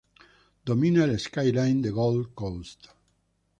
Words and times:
Domina 0.69 1.03
el 1.03 1.13
"skyline" 1.25 1.83
de 1.83 1.91
Gold 1.99 2.33
Coast. 2.43 2.87